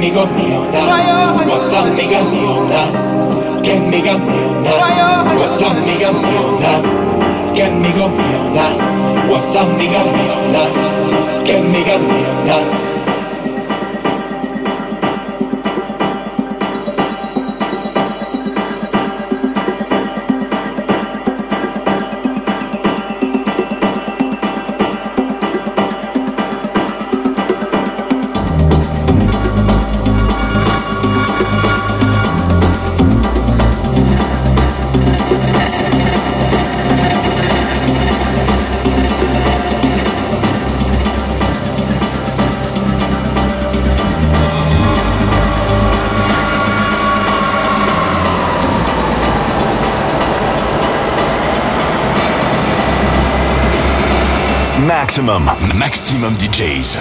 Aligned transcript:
conmigo 0.00 0.26
ni 0.34 0.44
una, 0.56 0.80
vos 1.44 1.74
amiga 1.76 2.20
ni 2.32 2.42
una, 2.42 3.60
que 3.62 3.72
amiga 3.72 4.14
ni 4.14 4.38
una, 4.48 4.70
vos 5.34 5.62
amiga 5.62 6.10
ni 6.12 6.34
una, 6.48 7.52
que 7.54 7.64
amigo 7.64 8.08
ni 8.08 8.30
una, 8.48 8.66
vos 9.28 9.56
amiga 9.56 10.00
una, 10.02 11.44
que 11.44 11.58
amiga 11.58 11.96
una. 11.96 12.99
maximum, 55.20 55.50
maximum 55.74 56.34
DJs. 56.38 56.96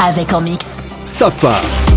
Avec 0.00 0.32
en 0.32 0.40
mix. 0.40 0.82
Safar. 1.04 1.95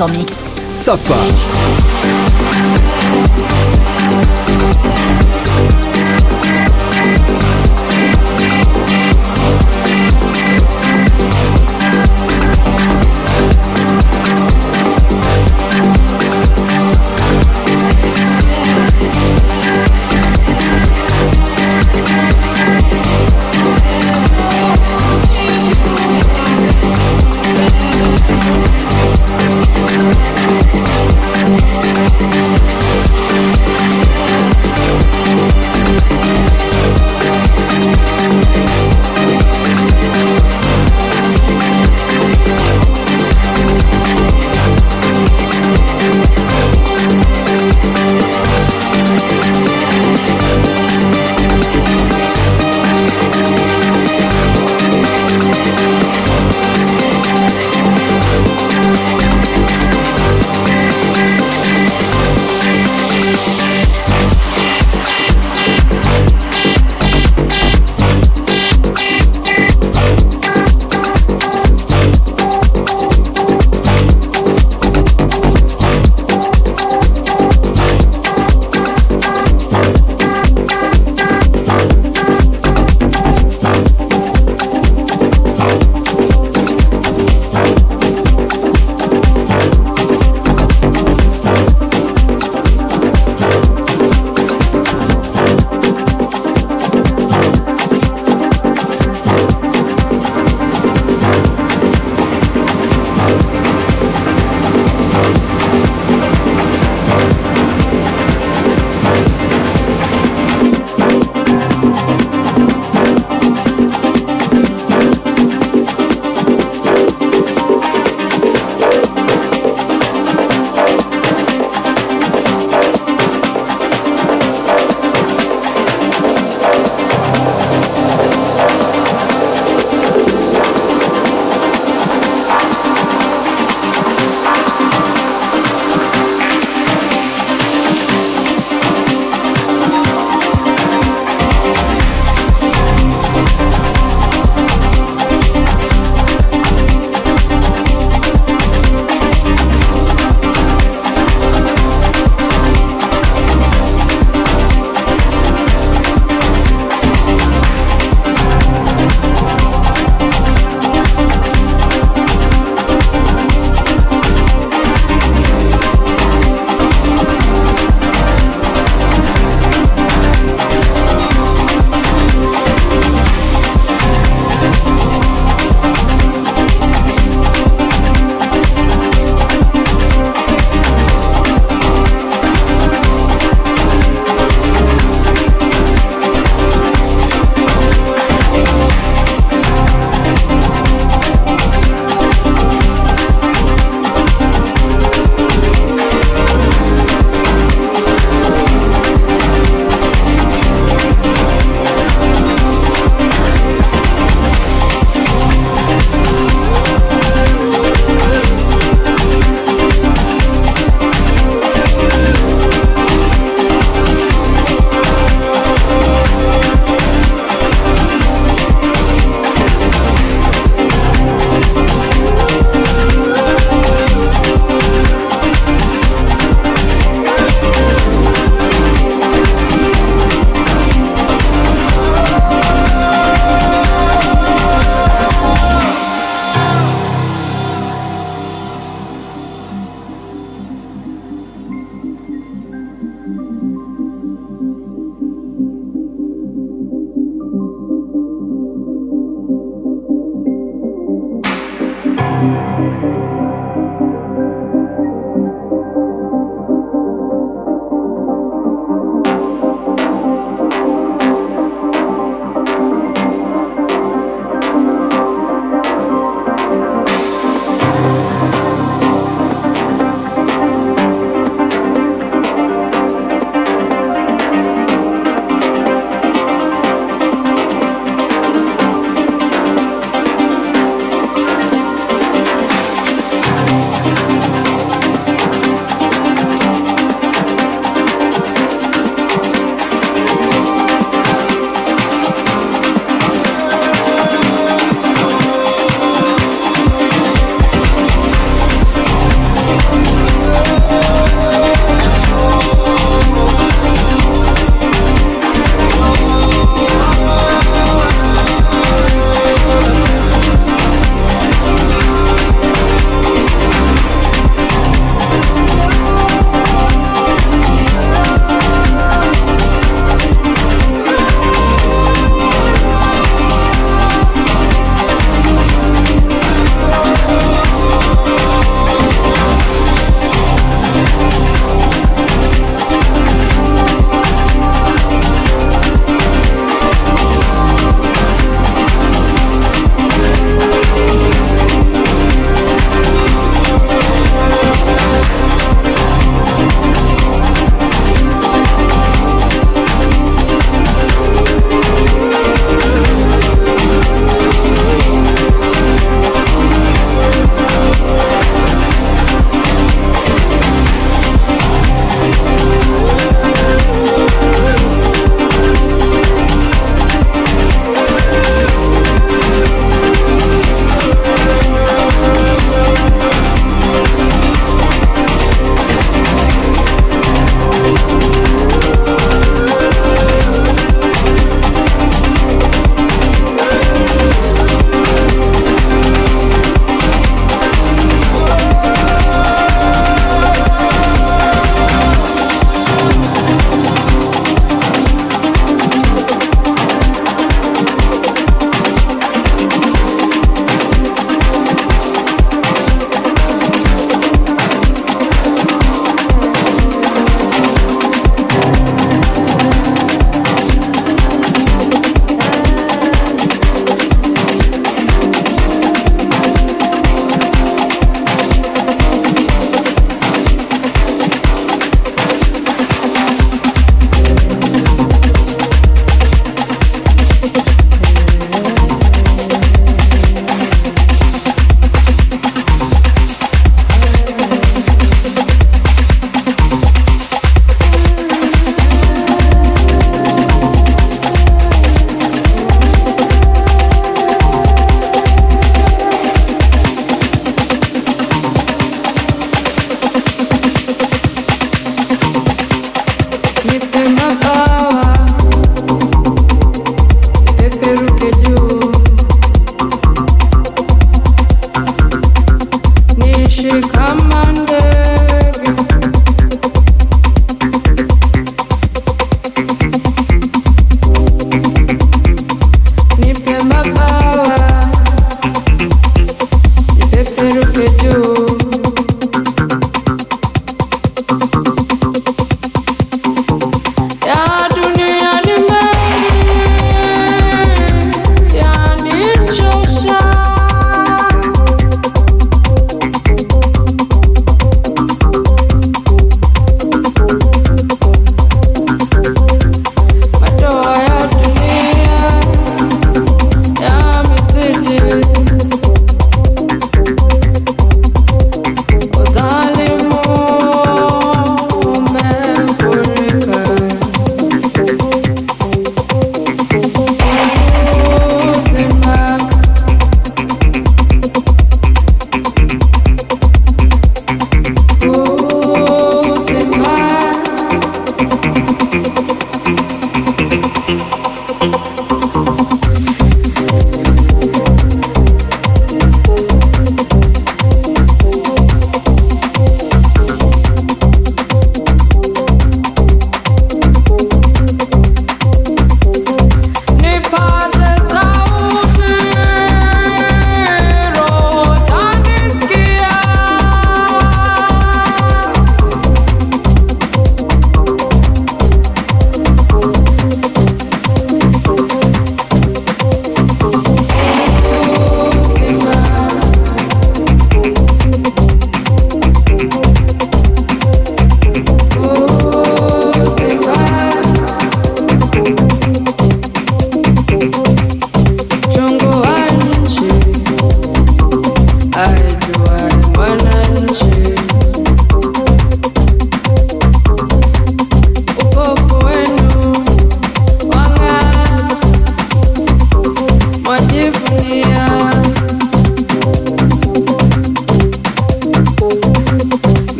En. 0.00 1.59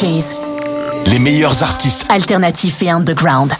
DJs. 0.00 0.34
Les 1.06 1.18
meilleurs 1.18 1.62
artistes 1.62 2.06
alternatifs 2.08 2.82
et 2.82 2.90
underground. 2.90 3.52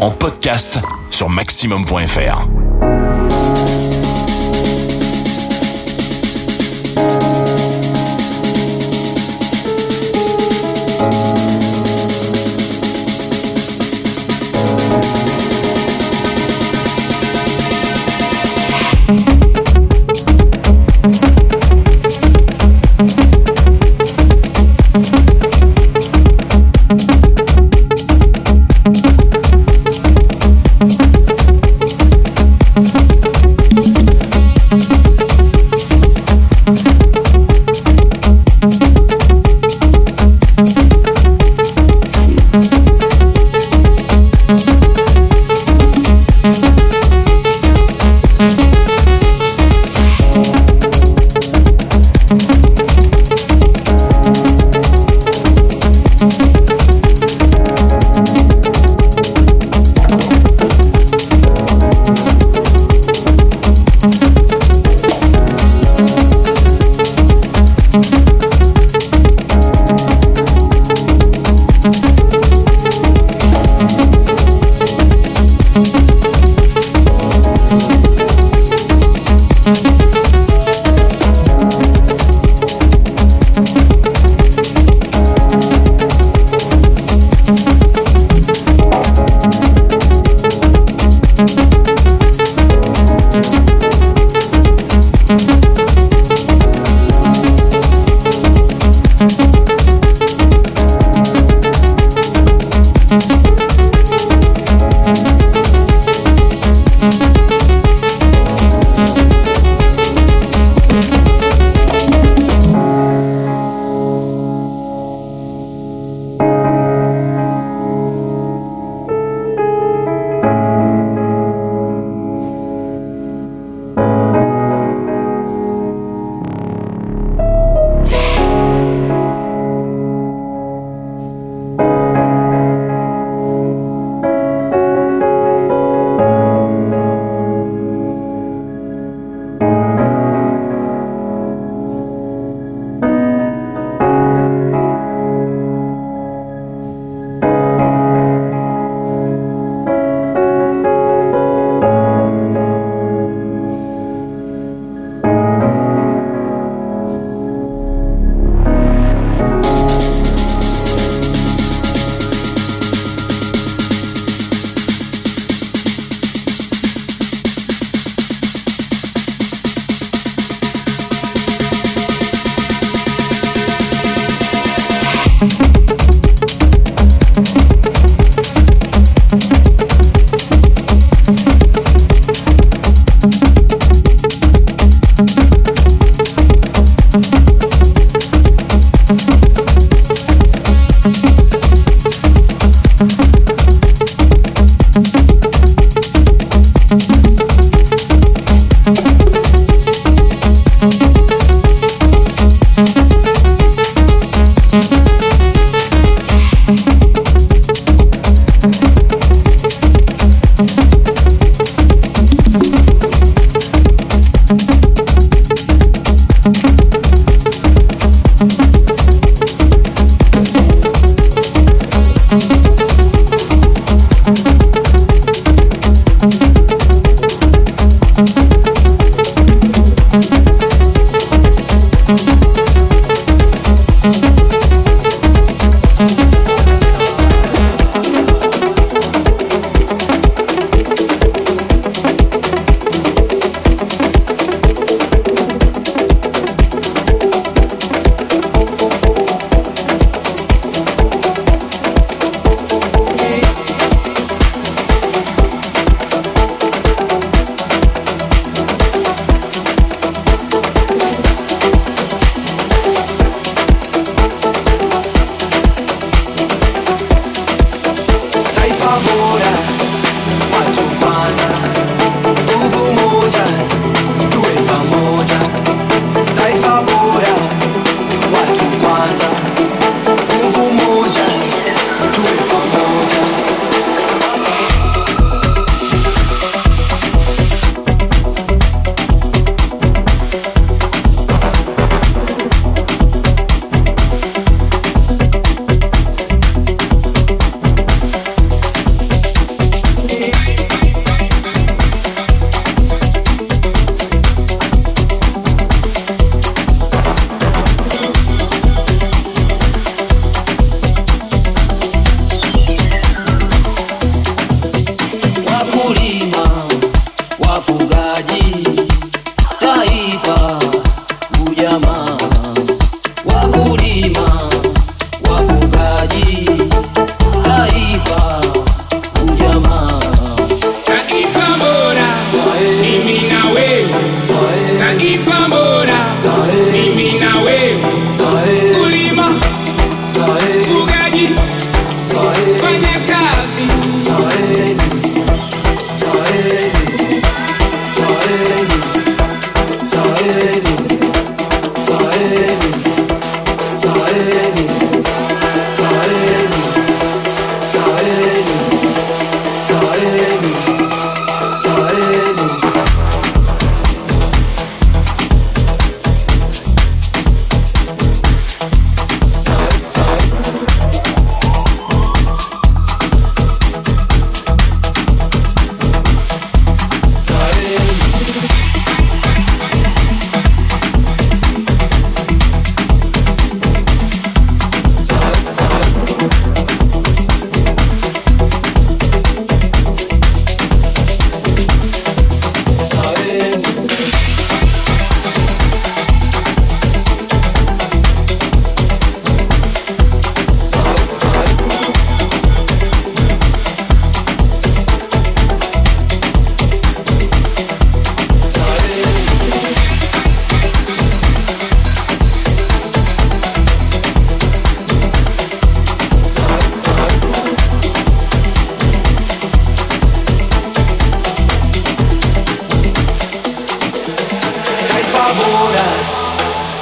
En 0.00 0.10
podcast 0.10 0.80
sur 1.10 1.28
maximum.fr. 1.28 2.65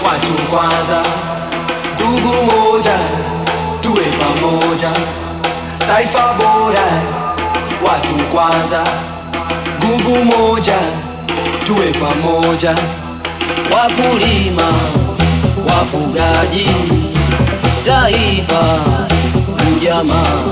watu 0.04 0.32
kwanza, 0.50 1.02
ndugu 1.94 2.28
moja, 2.28 2.94
tuwe 3.80 4.04
pamoja, 4.04 4.90
taifa 5.86 6.34
bora, 6.38 6.86
watu 7.86 8.14
kwanza, 8.14 8.84
nguvu 9.84 10.24
moja, 10.24 10.76
tuwe 11.64 11.86
pamoja, 11.92 12.74
wakulima, 13.74 14.72
wafugaji, 15.68 16.68
taifa, 17.84 18.62
ujamaa, 19.76 20.42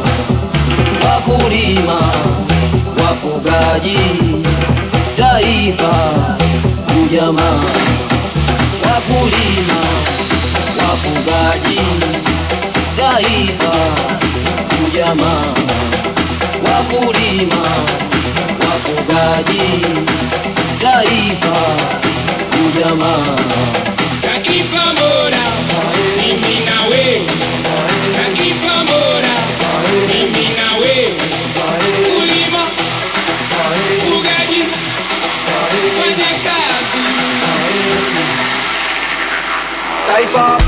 wakulima, 1.05 2.01
wafugaji, 3.03 3.99
taifa, 5.17 5.95
ujamaa 7.05 7.61
wakulima, 8.93 9.81
wafugaji, 10.79 11.81
taifa, 12.97 13.73
ujamaa. 14.87 15.45
Wakulima, 16.65 17.63
wafugaji, 18.61 19.87
taifa, 20.83 21.57
ujamaa. 22.67 23.37
Taifa 24.23 24.85
bora, 24.99 25.45
mimi 26.17 26.61
na 26.67 26.87
wewe. 26.87 27.42
far 40.33 40.62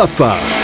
Safa. 0.00 0.59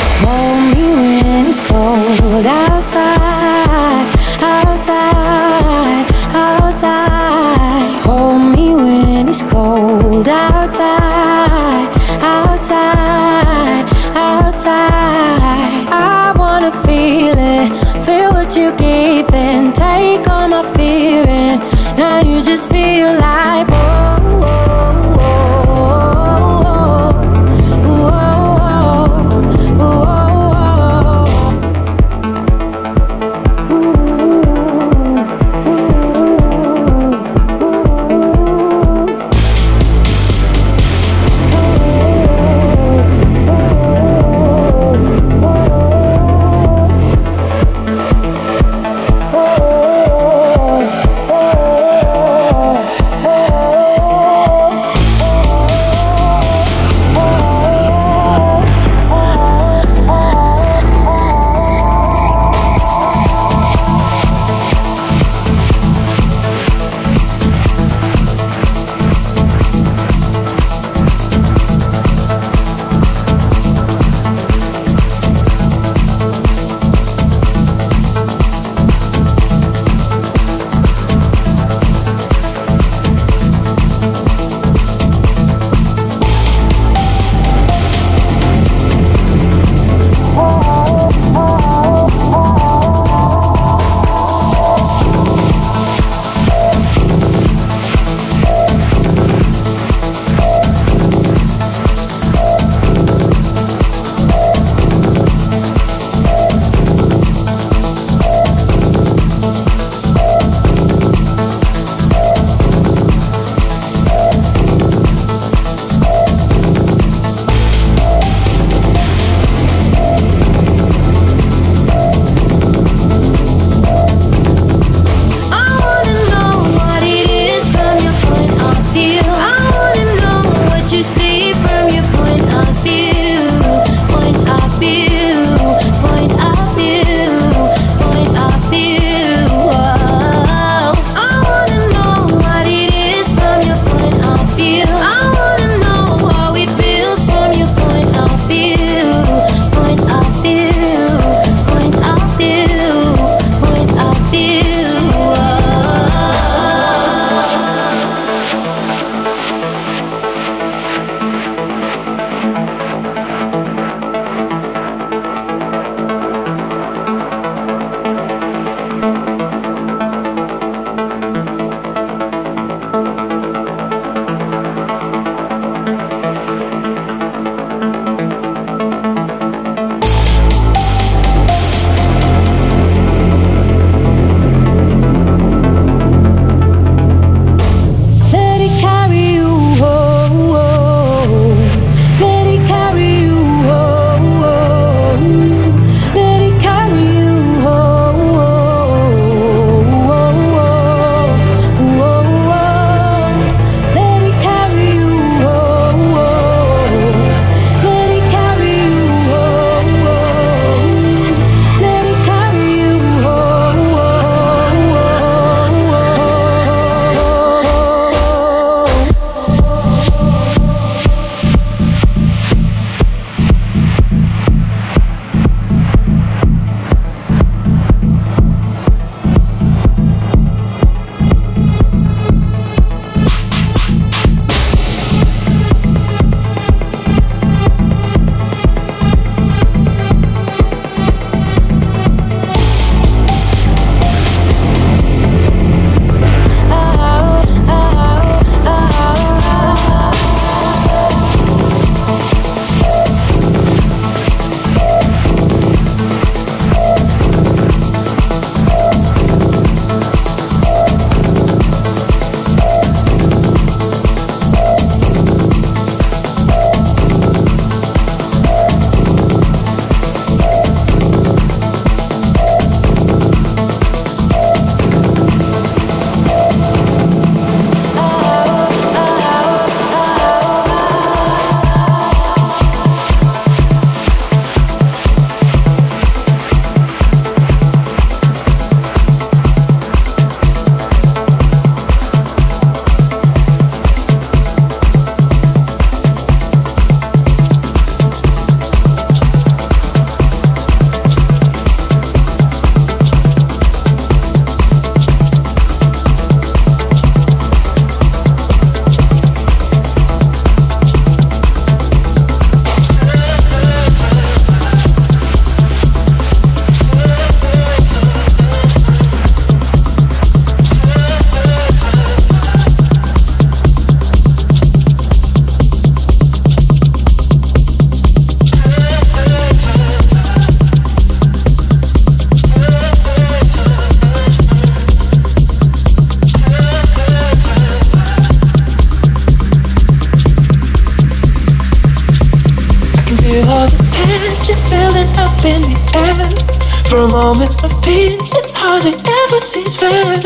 Seems 349.46 349.76
fair. 349.76 350.18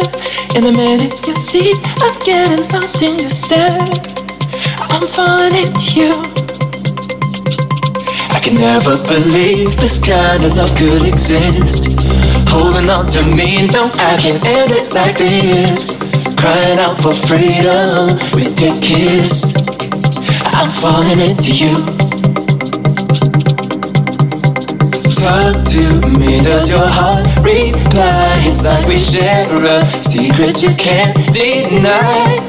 In 0.57 0.65
a 0.65 0.73
minute, 0.73 1.13
you 1.27 1.37
see, 1.37 1.75
I'm 1.99 2.19
getting 2.21 2.67
lost 2.71 3.03
in 3.03 3.19
your 3.19 3.29
stare. 3.29 3.79
I'm 4.89 5.07
falling 5.07 5.55
into 5.55 5.85
you. 5.93 6.13
I 8.31 8.41
can 8.43 8.55
never 8.55 8.97
believe 8.97 9.77
this 9.77 10.03
kind 10.03 10.43
of 10.45 10.57
love 10.57 10.75
could 10.75 11.07
exist. 11.07 11.89
Holding 12.49 12.89
on 12.89 13.07
to 13.09 13.23
me, 13.37 13.67
no, 13.67 13.91
I 13.93 14.17
can't 14.17 14.43
end 14.43 14.73
it 14.73 14.91
like 14.95 15.19
this. 15.19 15.91
Crying 16.41 16.79
out 16.79 16.97
for 16.97 17.13
freedom 17.13 18.17
with 18.33 18.59
your 18.59 18.81
kiss. 18.81 19.53
I'm 20.47 20.71
falling 20.71 21.21
into 21.21 21.53
you. 21.53 22.00
Talk 25.21 25.65
to 25.67 26.01
me, 26.19 26.41
does 26.41 26.71
your 26.71 26.87
heart 26.87 27.27
reply? 27.45 28.41
It's 28.49 28.65
like 28.65 28.87
we 28.87 28.99
share 28.99 29.45
a 29.53 29.85
secret 30.03 30.63
you 30.63 30.75
can't 30.77 31.15
deny. 31.31 32.41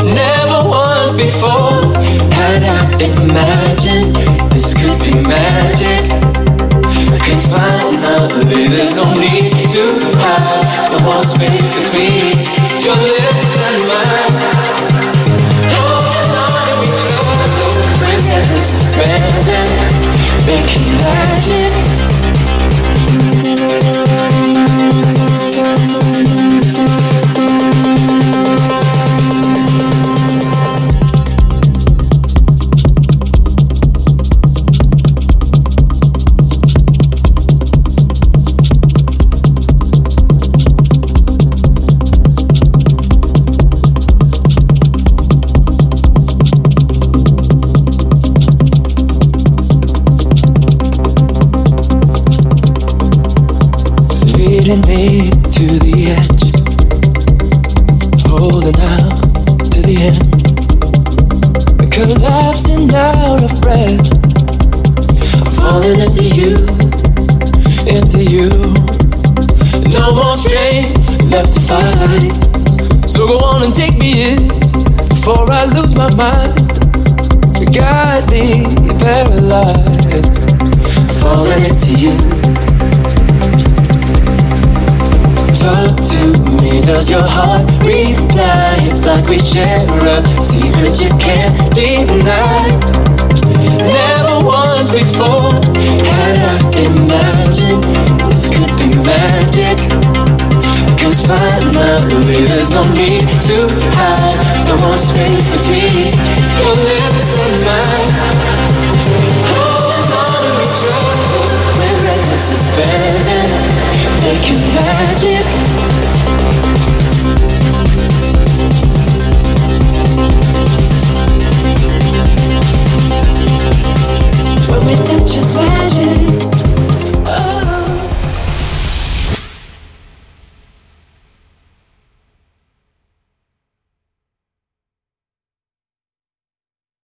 Never 0.00 0.64
once 0.64 1.14
before 1.14 1.84
had 2.32 2.64
I 2.64 2.88
imagined 3.04 4.16
this 4.50 4.72
could 4.72 4.98
be 5.04 5.12
magic. 5.28 6.08
Cause 7.20 7.46
finally 7.52 8.66
there's 8.68 8.94
no 8.94 9.04
need 9.12 9.52
to 9.76 9.84
hide, 10.24 10.88
no 10.90 10.98
more 11.04 11.22
space 11.22 11.68
between 11.68 12.48
your 12.80 12.96
lips 12.96 13.60
and 13.60 13.78
mine. 13.92 14.40
Holding 15.68 16.32
on 16.32 16.64
to 16.64 16.74
each 16.88 17.06
other, 17.12 17.48
breathless, 18.00 18.72
abandoned, 18.72 19.93
making 20.46 20.96
magic. 20.98 21.83